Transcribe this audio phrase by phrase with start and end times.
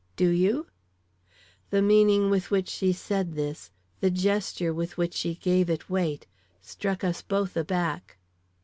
[0.15, 0.65] "Do you?"
[1.69, 3.69] The meaning with which she said this,
[3.99, 6.25] the gesture with which she gave it weight,
[6.59, 8.17] struck us both aback.